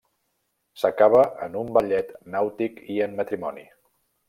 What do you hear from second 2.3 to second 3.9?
nàutic i en matrimoni.